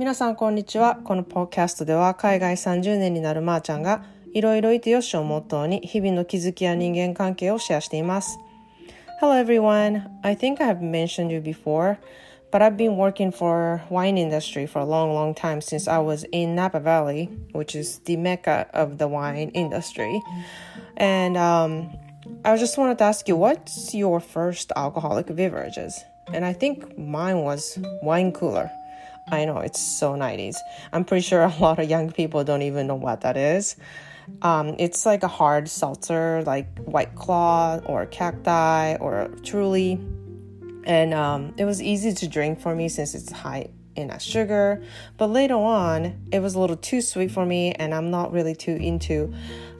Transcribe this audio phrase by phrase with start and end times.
[0.00, 0.96] 皆さんこんにちは。
[0.96, 8.38] このポッキャストでは海外30年になるまーちゃんがいろいろいてよしをモットーに日々の気づきや人間関係をシェアしています。
[9.20, 10.02] Hello everyone.
[10.22, 11.98] I think I have mentioned you before,
[12.50, 16.26] but I've been working for wine industry for a long, long time since I was
[16.32, 20.22] in Napa Valley, which is the mecca of the wine industry.
[20.96, 21.90] And um,
[22.42, 26.02] I just wanted to ask you, what's your first alcoholic beverages?
[26.32, 28.70] And I think mine was wine cooler.
[29.31, 30.57] I know it's so 90s.
[30.93, 33.75] I'm pretty sure a lot of young people don't even know what that is.
[34.41, 39.99] Um, it's like a hard seltzer, like White Claw or Cacti or Truly.
[40.85, 44.83] And um, it was easy to drink for me since it's high in sugar.
[45.17, 48.55] But later on, it was a little too sweet for me, and I'm not really
[48.55, 49.33] too into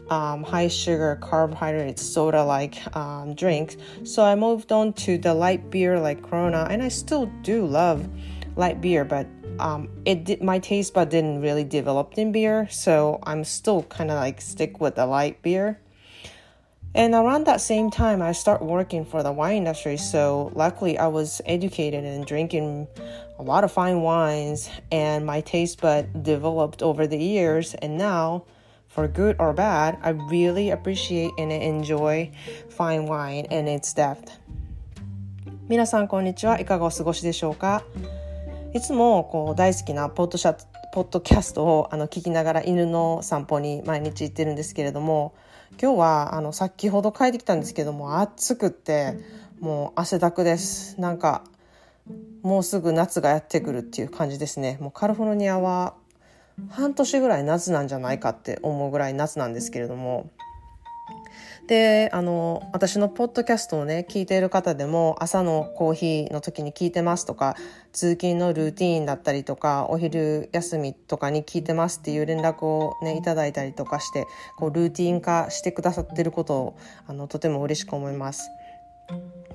[0.09, 3.77] um, high sugar, carbohydrate, soda like um, drinks.
[4.03, 8.07] So I moved on to the light beer like Corona, and I still do love
[8.55, 9.27] light beer, but
[9.58, 14.10] um, it did, my taste bud didn't really develop in beer, so I'm still kind
[14.10, 15.78] of like stick with the light beer.
[16.92, 19.96] And around that same time, I start working for the wine industry.
[19.96, 22.88] So luckily, I was educated and drinking
[23.38, 27.74] a lot of fine wines, and my taste bud developed over the years.
[27.74, 28.44] And now,
[28.88, 32.32] for good or bad, I really appreciate and enjoy
[32.70, 34.38] fine wine and its depth.
[35.68, 37.84] 皆さんこんにちはいかがお過ごしでしょうか
[38.75, 40.57] いつもこう大好きなポッドシャ
[40.91, 45.33] ポッドキャストをあの聞きながら犬の散歩に毎日行ってるんですけれども
[45.81, 49.17] 今日はあの先ほど帰ってきたんですけども暑くて
[49.61, 50.99] もう汗だくです。
[50.99, 51.45] なんか
[52.41, 54.77] もうすぐ夏がやってくるっていう感じですね。
[54.81, 55.93] もうカリフォルニアは
[56.69, 60.29] 半年ぐらい夏なんじゃないかって思うぐらい夏なんですけれども。
[61.67, 67.55] で、あの、私のポッドキャストをね、聞いている方でも、朝のコーヒーの時に聞いてますとか、
[67.91, 78.49] 通勤のルーティーンだったりとか、お昼休みとかに聞いてますっていう連絡をね、いただいたりとかして、こう、ルーティン化してくださってることを、あの、とても嬉しく思います。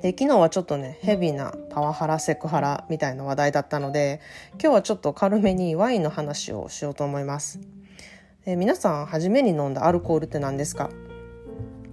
[0.02, 4.20] で昨日はちょっとねヘビーなパワハラセクハラみたいな話題だったので
[4.52, 7.58] 今日はちょっと軽めにワインの話をしようと思います
[8.46, 10.88] 皆さん初めに飲んだアルコールって何ですか？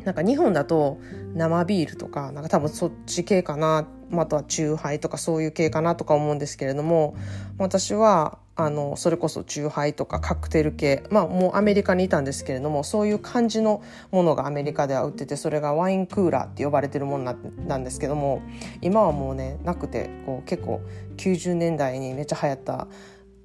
[0.07, 1.01] なんか日本だと
[1.35, 7.18] 生ビールとかなんか多分そっち系かな、あとはチューハイとかそういう系かなとか思うんですけれども
[7.57, 11.03] 私はあのそれこそチューハイとかカクテル系。
[11.12, 17.35] まあもうアメリカにいたんですけれどもそういう感じのものがアメリカでは売っててそれがワインクーラーって呼ばれてるもの
[17.68, 18.41] なんですけども
[18.81, 20.79] 今はもうねなくてこう結構
[21.18, 22.88] 90年代にめっちゃ流行った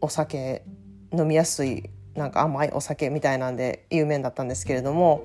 [0.01, 0.63] お酒
[1.13, 5.25] 飲みやすいなんか甘いお酒みたいなんで有名だったんですけれども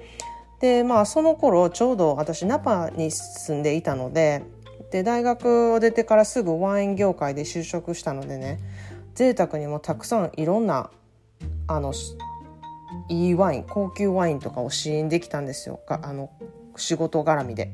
[0.60, 4.44] でまあその頃ちょうど私ナパに住んでいたので
[4.92, 8.60] で大学を出てからすぐワイン業界で就職したのでね
[9.16, 10.90] 贅沢にもたくさんいろんな
[11.68, 11.94] あの
[13.10, 16.30] いいワイン高級ワインとかを試飲できたんですよあの
[16.76, 17.72] 仕事絡みで。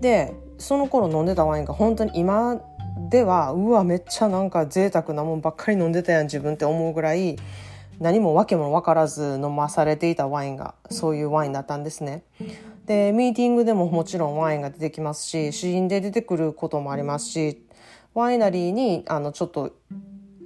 [0.00, 2.60] でその頃飲んでたワインが本当に今
[3.10, 7.36] ではうわめっちゃなんか贅沢なもんばっかり飲んでたやん自分って思うぐらい
[7.98, 12.24] 何も訳も分からず飲まされていたワインがそういうワインだったんですね。
[12.86, 17.62] でミーティングでももちろんワインが出てきますし試飲で出てくることもありますし
[18.14, 19.72] ワイナリーにあのちょっと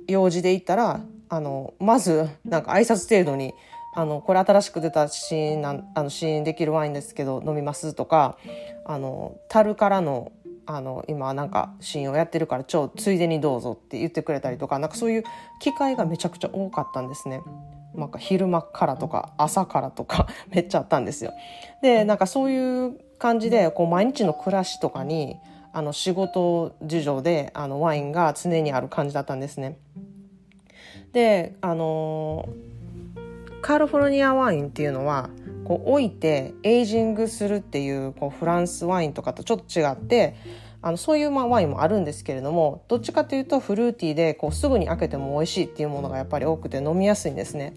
[0.09, 3.53] 用事で行ったらあのまずなんか挨拶程度に
[3.95, 8.39] あのこれ新しく出た試飲なんあの試飲できるワインですけど飲みますとか
[8.85, 10.33] あの樽からの
[10.73, 15.25] あの今なんかシーンをやってるから超ついでにどうぞって言ってくれたりとかなんかそういう
[15.61, 17.43] 機会がめちゃくちゃ多かったんですね。
[17.95, 21.33] なんか昼間からとか朝からとか めっちゃあったんですよ。
[21.83, 25.39] でなんかそういう感じでこう毎日の暮らしとかに
[25.73, 29.77] あの仕事事情であのワインが常にある感じだったんですね。
[31.13, 32.49] であの
[33.61, 35.31] カリフォルニアワインっていうのは
[35.71, 40.35] こう置いてエイジングするっていうこうフランスワインとかとちょっと違って
[40.83, 47.77] あのそういうまあワインもあるんですけれどもどっちかというとフルーティーでこうすぐに開けても美味しいっていうものがやっぱり多くて飲みやすいんですね。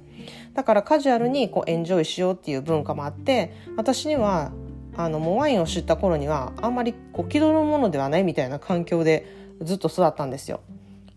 [0.56, 4.52] だからカジュアルにこうエンジョイしようっていう文化もあって私には
[4.98, 9.28] あのもうワインを知った頃にはあんまりこう気取るものではないみたいな環境で
[9.62, 10.62] ずっと育ったんですよ。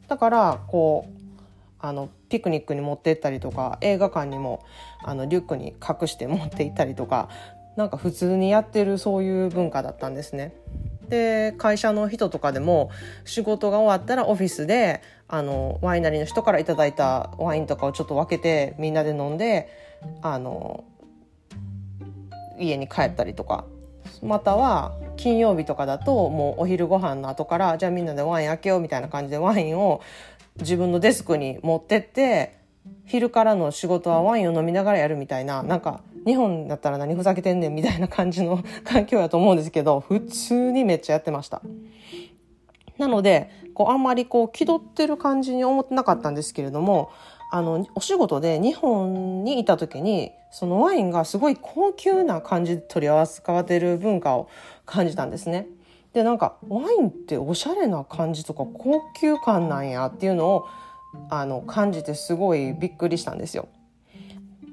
[0.08, 1.15] だからこう
[1.78, 4.64] あのピクニックに持って行ったりとか映画館にも
[5.04, 7.28] あのリュックに隠して持って行ったりとか
[7.76, 10.54] なんか普通にやってるそういう文化だったんですね。
[11.08, 12.90] で会社の人とかでも
[13.24, 19.68] 仕事が終わったらオフィスであのワイナリーの人から頂いたワインとかをちょっと分けてみんなで飲んで
[20.22, 20.84] あの
[22.58, 23.66] 家に帰ったりとか
[24.22, 30.00] または金曜日とかだともうお昼ご飯の後からじゃあみんなでワイン開けようみたいな感じでワインを
[30.60, 32.56] 自分のデスクに持ってって
[33.04, 41.62] 昼からの仕事はワインを飲みながらやるみたいななんか日本だったら何ふざけてんねんみたいな感じの 環境やと思うんですけど普通にめっちゃやってました。
[42.98, 47.10] なのでこうあんまりこう気取ってる感じに思ってなかったんですけれども
[47.50, 54.48] あのお仕事で日本にいた時にそのワインがすごい高級な感じで取り扱われてる文化を
[54.86, 55.66] 感じたんですね。
[56.16, 60.68] でなんかワインっておしゃれな感じとか高級感なんやっていうのを
[61.28, 63.68] あの感じてすごいびっくりしたんですよ。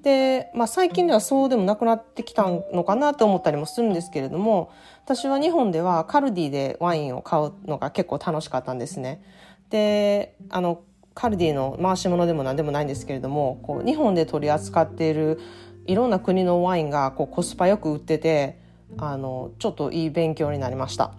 [0.04, 4.72] で、まあ、最近ではそうでもなくなってきたのかなと思ったりもするんですけれども
[5.04, 9.22] 私は日本ではカルディでワインを買うのが結構楽しかったんですね。
[9.69, 10.80] であの
[11.13, 15.42] カルディの回し物でも何でもないんですけれどもこう日本で取り扱っている
[15.88, 18.63] いろんな国のワインがこうコスパよく売ってて
[18.98, 21.16] あのちょっといい勉強になりました。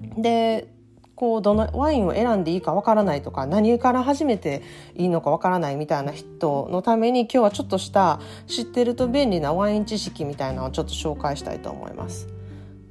[0.00, 0.68] で
[1.14, 4.62] こうどのワインを選んでいいかわからないとか何から始めて
[4.94, 12.28] いいのかわからないみたいな人のために今日はちょっとした知ってると便利なワイン知識みたいなのをちょっと紹介したいと思います。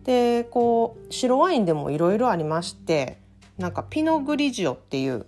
[0.03, 3.19] でこう白ワインでもいろいろありまして
[3.57, 5.25] なんかピノグリジオっていう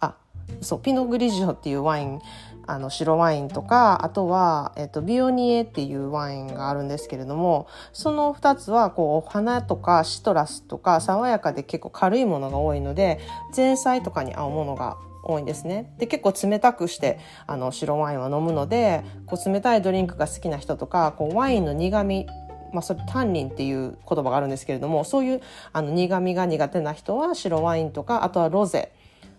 [0.00, 0.16] あ
[0.60, 2.20] そうピノグリジオっていうワイン
[2.66, 13.20] あの白ワインとかあとは、えっと、ビオニエっていうワインがあるんですけれどもその2つはこうお花とかシトラスとか爽やかで結構軽いものが多いので
[13.56, 15.92] 前菜とかに合うものが多いんですね。
[15.98, 22.26] で結構冷たくしてあの白ワインを飲むのでこう冷たいドリンクが好きな人とかこうワインの苦味
[22.72, 25.42] まあ、それタンニンっていう言葉があるんですけれどもそういう
[25.74, 28.92] あの苦味が苦手な人は白ワインとかあとはロゼ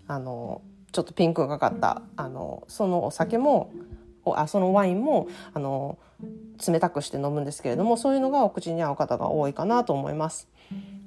[0.07, 0.61] あの
[0.93, 3.71] ちょっとピンクがかったあのそのお酒も
[4.25, 5.97] あそのワインもあの
[6.65, 10.47] 冷たくして飲むんですけれどもそういうのがお口に合う方が多いかなと思います。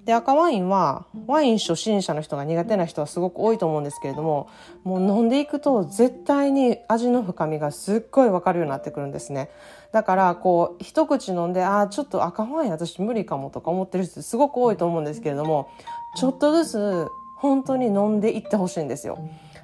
[0.04, 4.48] で赤ワインはワイン初心者の人が苦手な人はすごく多いと思うんですけれども
[4.84, 9.50] もう飲んでいくと絶対に味の深みがすっごい分かるようになってくるんですね
[9.90, 15.70] だからこう一口飲んでああちょっと赤ワイン私無理かもとか思ってる人すごく多いと思うんですけれども
[16.14, 17.06] ちょっとずつ
[17.38, 19.18] 本当に飲んでいってほしいんですよ。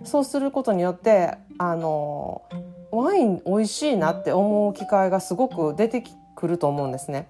[0.05, 2.43] そうすることによってあの
[2.91, 6.05] ワイン美味しいなって思う機会がすごく出て
[6.35, 7.29] くると思うんですね。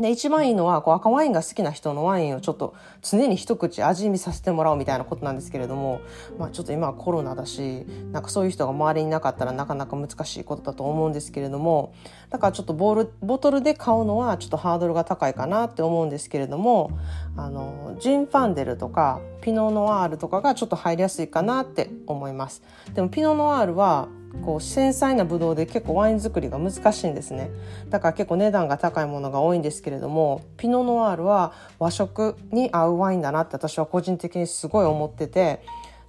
[0.00, 6.00] で一番いいのはこう赤ワインが好きな人のワインをちょっと常に一口味見させてもらうみたいなことなんですけれども、
[6.38, 11.94] まあ、ちょっと今はコロナだしなんかそういう人が周りになかったらなかなか難しいことだと思うんですけれども
[12.30, 16.90] だからちょっとボールボトルで買うのはちょっとハードルが高いかなって思うんですけれども
[17.36, 22.62] あのジン・ファンデルとかピノ・ノワールとかがちょっと入りやすいかなって思います。
[22.94, 24.08] でもピノ・ノワールは
[24.42, 27.50] こう繊細なブドウで結構ワイン作りが難しいんですね。
[27.90, 35.60] だから結構値段が高いものが多いんですけれどもピノ・ノワールは和食に合うワインだなって私は個人的にすごい思ってて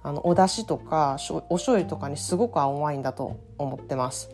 [0.02, 1.18] あのお出汁とか
[1.48, 4.30] お醤油とかにすごく合うワインだと思ってます。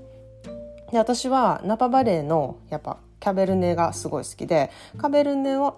[0.93, 5.75] で私はナパバレーのやっぱキャベルネがすごい好きでカベルネは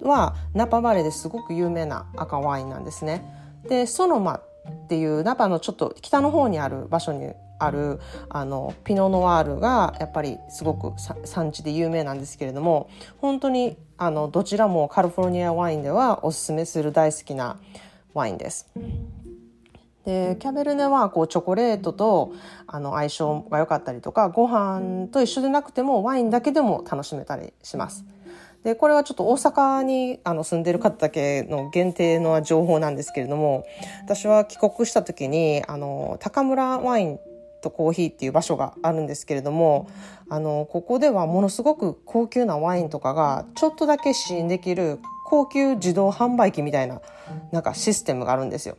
[0.00, 3.22] はナパバレーですごく有名な赤ワインなんですね。
[3.68, 10.92] でソノマっていうナパのちょっと北の方にある場所にあるあのピノ・ノワールがやっぱりすごく
[11.24, 12.88] 産地で有名なんですけれども
[13.18, 17.58] 本当にあのどちらもカリフォルニアワインではおすすめする大好きな
[18.14, 18.70] ワインです。
[20.04, 22.32] でキャベルネはこうチョコレートと
[22.68, 28.04] あの相性が良かったりとかご飯と一緒でなくてもワインだけでも楽しめたりします。
[28.62, 33.64] でこれはちょっと大阪にあの住んでる方だけの限定の情報なんですけれども
[34.02, 37.20] 私は帰国した時にあの高村ワイン
[37.66, 39.88] とコーヒーっていう場所があるんですけれども
[40.28, 47.00] あのここではものすごく高級なワインとかがちょっとだけ試飲できる高級自動販売機みたいな
[47.52, 48.76] なんかシステムがあるんですよ。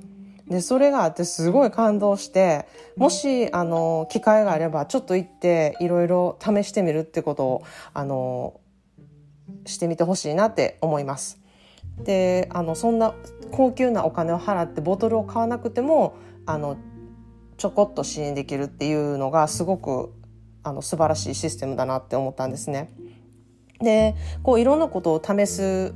[0.47, 7.63] でそれがあってすごい感動してもしあの機会があればちょっと行っていろいろ試してみるってことを
[7.93, 8.61] あの
[9.65, 11.39] してみてほしいなって思います。
[12.03, 13.13] であのそんな
[13.51, 16.15] 高級なお金を払ってボトルを買わなくても
[16.45, 16.77] あの
[17.57, 20.13] ちょこっと支援できるっていうのがすごく
[20.63, 22.91] あの素晴らしいシステムだなって思ったんですね。
[23.79, 25.93] でこういろんなことを試す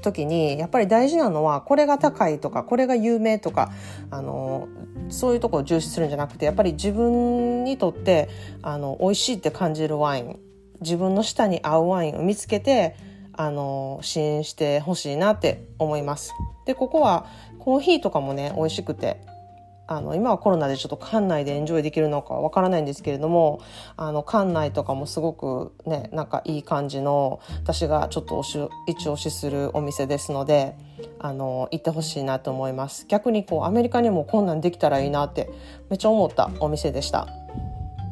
[0.00, 3.70] 時にやっぱり大事なのはこれが高いとかこれが有名とか
[4.10, 4.68] あの
[5.08, 8.28] そういうとこを重視するんじゃなくてやっぱり自分にとって
[8.62, 10.38] あの美味しいって感じるワイン
[10.80, 12.96] 自分の舌に合うワインを見つけて
[13.32, 16.32] あの支援してほしいなって思います。
[16.66, 17.26] でここは
[17.58, 19.20] コーヒーとかもね美味しくて
[19.88, 23.62] あの今はコロナでちょっと館内でエンジョイできるのかわからないんですけれども
[23.96, 30.76] あの館内とかもすごくねなんかいい感じの私がちょっと推し一押しするお店ですので
[31.18, 35.50] あの行ってほしいなと思います逆にこうアメリカにもこんなんできたらいいなって
[35.88, 37.26] めっちゃ思ったお店でした。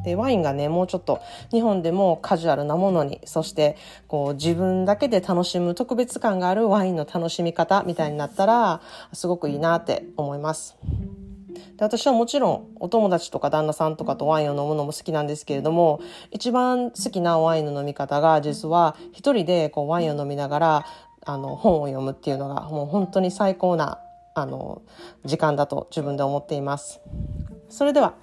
[0.03, 1.19] でワインがねもうちょっと
[1.51, 3.75] 日本でもカジュアルなものにそして
[4.07, 8.81] こう自分だけで楽しむ特別感があるワインの楽しみ方みたいになったら
[9.11, 10.77] すごくいいなって思います。
[11.77, 15.99] で私はもちろんお友達とか旦那さんとかとワインを飲むのも好きなんですけれども
[16.31, 20.85] 一番好きなワインの飲み方が実は一人でこうワインを飲みながら
[21.25, 23.99] あの本を読むっていうのがもう本当に最高な
[24.33, 24.81] あの
[25.25, 27.01] 時間だと自分で思っています。
[27.69, 28.13] それでは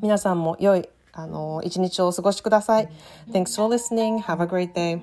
[0.00, 2.88] 皆さんも良いあの一日をお過ごしください。
[3.30, 4.18] Thanks for listening.
[4.18, 5.02] Have a great day.